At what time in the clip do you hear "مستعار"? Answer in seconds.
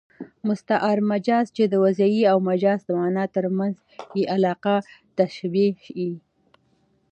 0.47-0.97